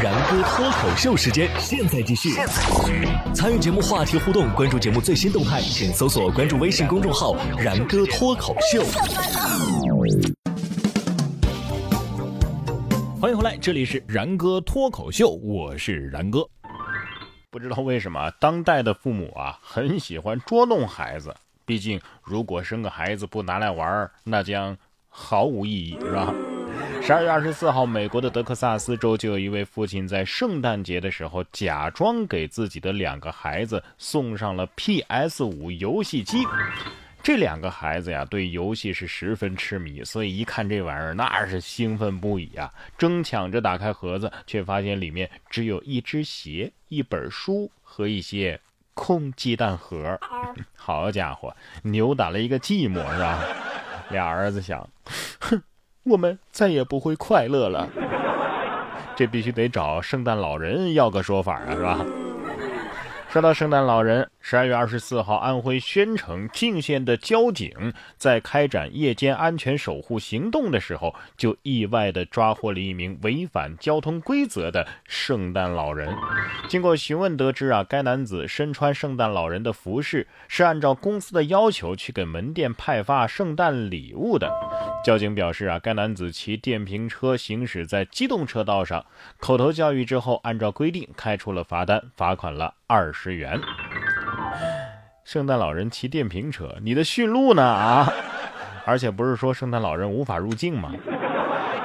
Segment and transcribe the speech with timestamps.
[0.00, 2.30] 然哥脱口秀时间，现在继续。
[3.34, 8.84] 参与节目话题互动，关注节目最新动态，请搜索关注微信公众号“然哥脱口秀”。
[13.20, 16.48] 欢迎回来，这里是然哥脱口秀，我是然哥。
[17.50, 21.34] 不知道为什么，当代的父母啊，很喜欢捉弄孩子。
[21.66, 24.76] 毕竟，如果生个孩子不拿来玩，那将
[25.08, 26.32] 毫无意义，是吧？
[27.08, 36.36] 十二月二十四号，美国的德克萨斯州就有一位父亲在圣诞节的时候，假装给自己的两个孩子送上了 PS 五游戏机。
[37.22, 48.60] 这两个孩子呀，对游戏是十分痴迷，所以一看这玩意儿，那是兴奋不已啊，争抢着打开盒子，却发现里面只有一只鞋、一本书和一些
[48.92, 50.20] 空鸡蛋盒。
[50.76, 53.42] 好家伙，扭打了一个寂寞，是吧？
[54.10, 55.17] 俩儿子想，哼。
[56.08, 57.86] 我们再也不会快乐了，
[59.14, 62.04] 这必须得找圣诞老人要个说法啊，是吧？
[63.28, 76.16] 说到圣诞老人，十二月二十四号，安徽宣城泾县的交警在开展夜间安全守护行动的时候，就意外的抓获了一名违反交通规则的圣诞老人。
[76.66, 84.50] 经过询问得知啊，该男子身穿圣诞老人的服饰，是按照公司的要求去给门店派发圣诞礼物的。
[85.04, 89.04] 交警表示啊，该男子骑电瓶车行驶在机动车道上，
[89.38, 92.76] 口头教育之后，按照规定开出了罚单，罚款了。
[92.90, 93.60] 二十元，
[95.28, 98.10] 圣诞老人骑电瓶车，你的驯鹿呢 啊？
[98.86, 100.90] 而且不是说圣诞老人无法入境吗？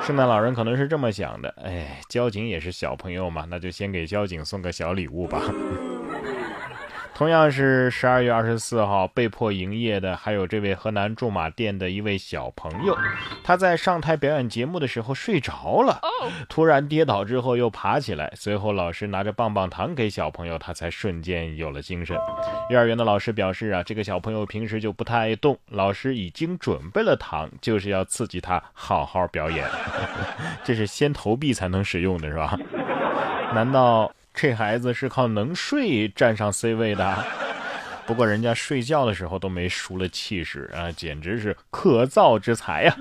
[0.00, 5.42] 圣诞老人可能是这么想的，哎，交警也是小朋友嘛，那就先给交警送个小礼物吧。
[7.22, 12.98] 同样是十二月二十四号被迫营业的，还有这位河南驻马店的一位小朋友，
[13.44, 16.00] 他在上台表演节目的时候睡着了，
[16.48, 22.18] 突然跌倒之后又爬起来，随后老师拿着棒棒糖给小朋友，他才瞬间有了精神。
[22.70, 29.64] 幼儿园的老师表示啊，这个小朋友平时就不太爱动，老师已经准备了糖，就是要刺激他好好表演。
[30.64, 32.58] 这是先投币才能使用的是吧？
[33.54, 34.12] 难道？
[34.34, 37.24] 这孩子是靠能睡站上 C 位的，
[38.06, 42.96] 不过人家睡觉的时候都没输了气势啊，简直是可造之才呀！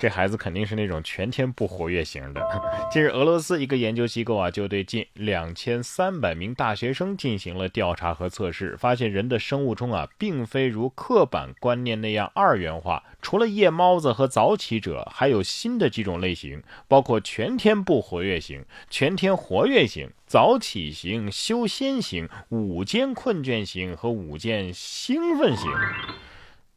[0.00, 2.40] 这孩子肯定是那种全天不活跃型的。
[2.90, 13.04] 近日，俄罗斯一个研究机构啊，就对近两千三百名大学生进行了调查和测试，发现人的生物钟啊，并非如刻板观念那样二元化。
[13.20, 25.70] 除了夜猫子和早起者，还有新的几种类型，包括全天不活跃型、全天活跃型、早起型、修仙型、午间困倦型和午间兴奋型。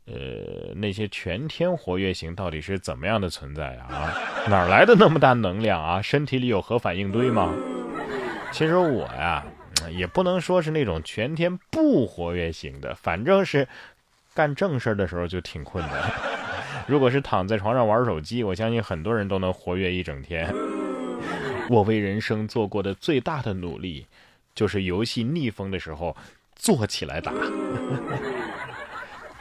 [0.06, 4.14] 呃，那些全天活跃型到底是怎么样的存在啊？
[4.50, 6.02] 哪来的那么大能量啊？
[6.02, 7.54] 身体里有核反应堆吗？
[8.52, 9.46] 其实我呀，
[9.90, 13.68] 也不能说是那种全天不活跃型的，反正是
[14.34, 16.12] 干正事儿的时候就挺困的。
[16.86, 20.54] 如果是躺在床上玩手机，我相信很多人都能活跃一整天。
[21.70, 24.06] 我为人生做过的最大的努力，
[24.54, 26.14] 就是游戏逆风的时候
[26.56, 27.32] 坐起来打。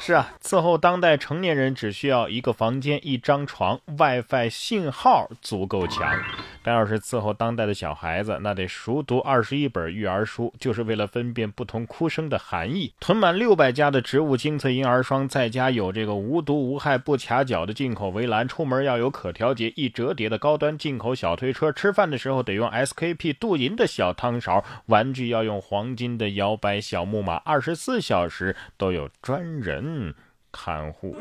[0.04, 6.12] 是啊，伺候当代成年人只需要一个房间、一张床，WiFi 信号足够强。
[6.62, 12.92] 但要是伺候当代的小孩子，那得熟读二十一本育儿书，就是为了分辨不同哭声的含义。
[13.00, 30.14] 囤满六百家的植物精粹婴儿霜，在家有这个无毒无害不卡脚的进口围栏，出门要有可调节易折叠的高端进口小推车，吃饭的时候得用 SKP 镀银的小汤勺，玩具要用黄金的摇摆小木马，二十四小时都有专人。
[30.52, 31.16] 看护。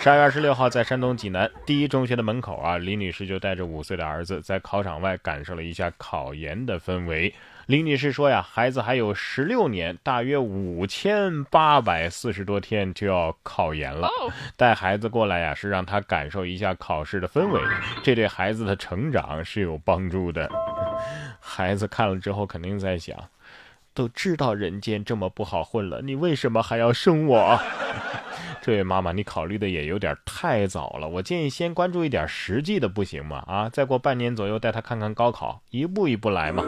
[0.00, 7.34] 十二月二十六号，在山东济南第一中学的门口啊，李女士就带着五岁的儿子在考场外感受了一下考研的氛围。
[7.66, 14.08] 李女士说呀，孩子还有十六年，大约五千八百四十多天就要考研了。
[14.56, 17.60] 带孩子过来呀，是让他感受一下考试的氛围，
[18.04, 20.48] 这对孩子的成长是有帮助的。
[21.40, 23.16] 孩子看了之后，肯定在想。
[23.98, 27.58] 都知道人间这么不好混了，你为什么还要生我？
[28.62, 31.08] 这位妈妈，你考虑的也有点太早了。
[31.08, 33.42] 我建议先关注一点实际的，不行吗？
[33.48, 36.62] 啊，再过半年左右带他看看高考，一步一步来嘛。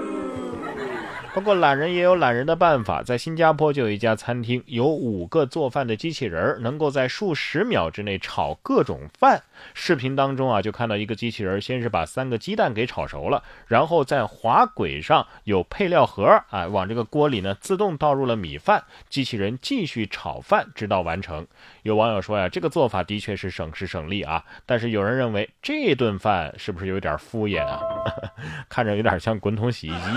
[1.32, 9.40] 不过懒人也有懒人的办法，在新加坡就有一家餐厅，有五个做饭的机器人，能够在数十秒之内炒各种饭。
[9.72, 21.46] 视频当中啊，就看到一个机器人，先是把三个鸡蛋给炒熟了，然后在滑轨上有配料盒啊，往这个锅里呢自动倒入了米饭，机器人继续炒饭直到完成。
[21.84, 27.80] 有网友说呀，这个做法的确是省时省力啊，但是有人认为这顿饭是不是有点敷衍啊？
[28.68, 30.10] 看着有点像滚筒洗衣机。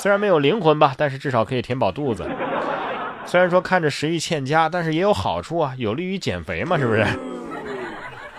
[0.02, 2.26] 虽然没有灵魂吧，但是至少可以填饱肚子。
[3.26, 7.04] 虽然说看着食欲欠佳，但是也有好处啊，有利于减肥嘛，是不是？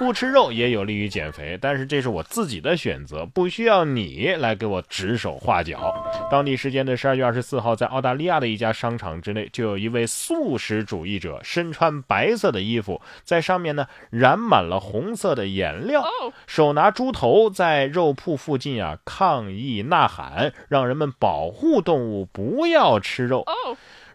[0.01, 5.93] 不吃肉也有利于减肥，但是这是我自己的选择，不需要你来给我指手画脚。
[6.31, 16.03] 当地时间的十二月二十四号，在澳大利亚的一家商场之内，就有一位素食主义者身穿白色的衣服，在上面呢染满了红色的颜料，
[16.47, 23.45] 手拿猪头，在肉铺附近啊抗议呐喊，让人们保护动物，不要吃肉。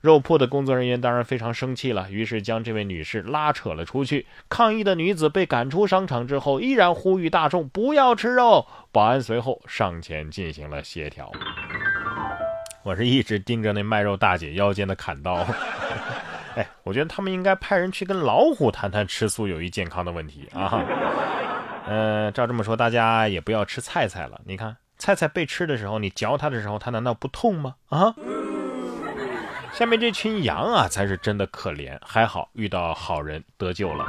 [0.01, 4.27] 肉铺的工作人员当然非常生气了，于是将这位女士拉扯了出去。
[4.49, 8.67] 抗议的女子被赶出商场之后，依然呼吁大众不要吃肉。
[8.93, 11.31] 保安随后上前进行了协调。
[12.85, 15.45] 我是一直盯着那卖肉大姐腰间的砍刀。
[16.55, 20.83] 哎，我觉得他们应该派人去跟老虎谈谈吃素有益健康的问题啊。
[21.87, 24.41] 嗯， 照这么说，大家也不要吃菜菜了。
[24.47, 27.75] 你看，菜菜被吃的时候，你嚼它的时候，它难道不痛吗？
[27.89, 28.15] 啊？
[29.76, 31.99] 下面这群羊啊，才是真的可怜。
[32.00, 34.06] 还好遇到好人得救了。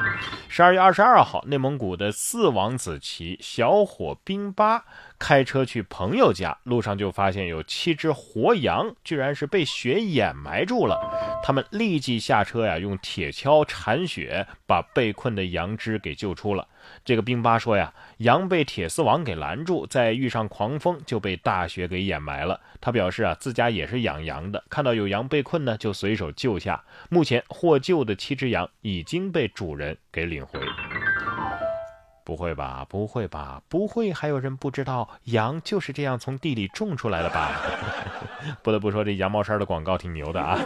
[0.47, 4.85] 十二月二十二号，内蒙古的四王子旗小伙冰巴
[5.19, 10.97] 开车去朋友家，路上就发现有七只活羊，居然是被雪掩埋住了。
[11.43, 16.65] 他们立即下车呀，用铁锹铲雪，把被困的羊只给救出了。
[17.03, 22.61] 这个冰巴说呀，羊被铁丝网给拦住，再遇上狂风就被大雪给掩埋了。
[22.79, 26.83] 他表示啊，自家也是养羊的，看到有羊被困困呢，就随手救下。
[27.09, 30.59] 目前获救的七只羊已经被主人给领回。
[32.23, 32.85] 不会吧？
[32.87, 33.61] 不会吧？
[33.67, 37.51] 不会还有人不知道羊就是这样从地里种出来的吧？
[38.61, 40.59] 不得不说，这羊毛衫的广告挺牛的啊！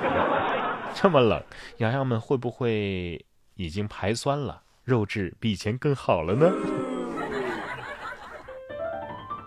[0.94, 1.42] 这么冷，
[1.78, 3.24] 羊羊们会不会
[3.56, 4.62] 已经排酸了？
[4.84, 6.52] 肉质比以前更好了呢。